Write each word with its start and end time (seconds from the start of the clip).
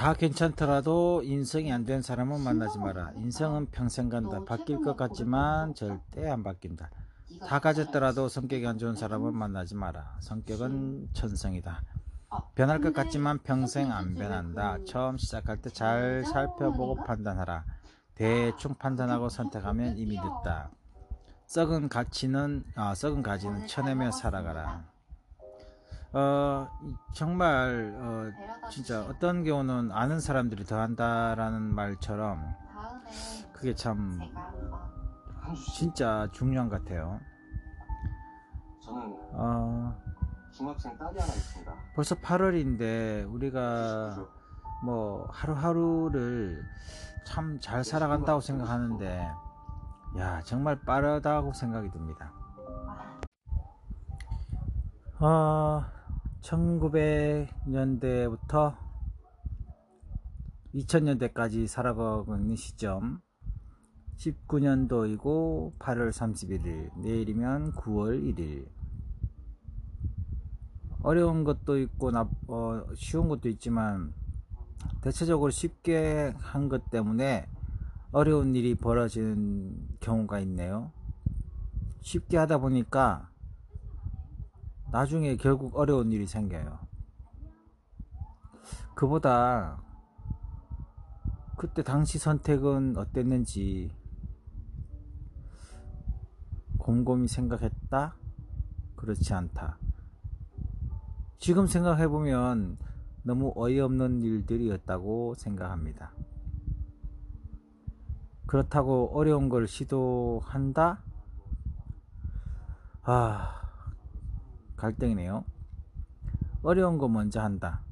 다 0.00 0.14
괜찮더라도 0.14 1.20
인성이 1.24 1.70
안 1.70 1.84
된 1.84 2.00
사람은 2.00 2.40
만나지 2.40 2.78
마라. 2.78 3.12
인성은 3.16 3.66
평생 3.70 4.08
간다. 4.08 4.42
바뀔 4.46 4.78
것 4.80 4.96
같지만 4.96 5.74
절대 5.74 6.26
안 6.26 6.42
바뀐다. 6.42 6.88
다 7.46 7.58
가졌더라도 7.58 8.28
성격이 8.30 8.66
안 8.66 8.78
좋은 8.78 8.94
사람은 8.94 9.34
만나지 9.36 9.74
마라. 9.74 10.16
성격은 10.20 11.10
천성이다. 11.12 11.82
변할 12.54 12.80
것 12.80 12.94
같지만 12.94 13.40
평생 13.40 13.92
안 13.92 14.14
변한다. 14.14 14.78
처음 14.86 15.18
시작할 15.18 15.58
때 15.60 15.68
잘 15.68 16.24
살펴보고 16.24 16.94
판단하라. 17.04 17.66
대충 18.14 18.74
판단하고 18.76 19.28
선택하면 19.28 19.98
이미 19.98 20.16
늦다. 20.16 20.70
썩은 21.46 21.90
가치는 21.90 22.64
아, 22.74 22.94
썩은 22.94 23.22
가지는 23.22 23.66
쳐내며 23.66 24.12
살아가라. 24.12 24.89
어 26.12 26.68
정말 27.12 27.94
어, 27.96 28.68
진짜 28.70 29.02
어떤 29.02 29.44
경우는 29.44 29.92
아는 29.92 30.20
사람들이 30.20 30.64
더 30.64 30.78
한다라는 30.80 31.62
말처럼 31.74 32.54
그게 33.52 33.74
참 33.74 34.20
진짜 35.74 36.28
중요한 36.32 36.68
것 36.68 36.82
같아요. 36.82 37.20
저는 38.84 39.16
어, 39.32 39.96
중학생 40.52 40.96
딸이 40.98 41.18
하나 41.18 41.32
있습니다. 41.32 41.74
벌써 41.94 42.14
8월인데 42.16 43.32
우리가 43.32 44.26
뭐 44.84 45.28
하루하루를 45.30 46.64
참 47.24 47.60
잘 47.60 47.84
살아간다고 47.84 48.40
생각하는데 48.40 49.30
야 50.18 50.40
정말 50.42 50.80
빠르다고 50.80 51.52
생각이 51.52 51.90
듭니다. 51.90 52.32
어, 55.20 55.84
1900년대부터 56.42 58.76
2000년대까지 60.74 61.66
살아가고 61.66 62.36
있는 62.36 62.56
시점. 62.56 63.22
19년도이고 64.16 65.78
8월 65.78 66.10
31일 66.10 66.90
내일이면 66.98 67.72
9월 67.72 68.22
1일. 68.22 68.68
어려운 71.02 71.44
것도 71.44 71.78
있고 71.78 72.10
나, 72.10 72.28
어, 72.46 72.84
쉬운 72.94 73.28
것도 73.28 73.48
있지만 73.48 74.12
대체적으로 75.00 75.50
쉽게 75.50 76.34
한 76.36 76.68
것 76.68 76.90
때문에 76.90 77.48
어려운 78.12 78.54
일이 78.54 78.74
벌어지는 78.74 79.88
경우가 80.00 80.40
있네요. 80.40 80.92
쉽게 82.02 82.36
하다 82.36 82.58
보니까 82.58 83.29
나중에 84.90 85.36
결국 85.36 85.76
어려운 85.76 86.12
일이 86.12 86.26
생겨요 86.26 86.78
그보다 88.94 89.82
그때 91.56 91.82
당시 91.82 92.18
선택은 92.18 92.96
어땠는지 92.96 93.94
곰곰이 96.78 97.28
생각했다? 97.28 98.16
그렇지 98.96 99.34
않다. 99.34 99.78
지금 101.38 101.66
생각해보면 101.66 102.78
너무 103.22 103.52
어이없는 103.54 104.22
일들이었다고 104.22 105.34
생각합니다. 105.34 106.12
그렇다고 108.46 109.10
어려운 109.14 109.48
걸 109.48 109.66
시도한다? 109.66 111.02
아, 113.02 113.69
갈등이네요. 114.80 115.44
어려운 116.62 116.98
거 116.98 117.06
먼저 117.08 117.40
한다. 117.40 117.82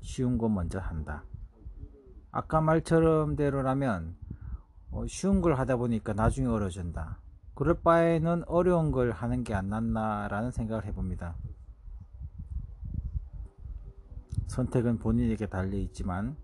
쉬운 0.00 0.38
거 0.38 0.48
먼저 0.48 0.78
한다. 0.78 1.24
아까 2.30 2.60
말처럼 2.60 3.36
대로라면 3.36 4.16
어, 4.90 5.06
쉬운 5.06 5.40
걸 5.40 5.54
하다 5.54 5.76
보니까 5.76 6.14
나중에 6.14 6.48
어려워진다. 6.48 7.18
그럴 7.54 7.80
바에는 7.82 8.44
어려운 8.46 8.90
걸 8.90 9.10
하는 9.12 9.44
게 9.44 9.52
안 9.54 9.68
낫나라는 9.68 10.50
생각을 10.50 10.86
해봅니다. 10.86 11.36
선택은 14.46 14.98
본인에게 14.98 15.46
달려 15.46 15.76
있지만 15.78 16.36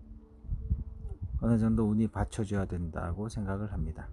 어느 1.41 1.57
정도 1.57 1.87
운이 1.89 2.07
받쳐줘야 2.07 2.65
된다고 2.65 3.27
생각을 3.29 3.71
합니다. 3.71 4.07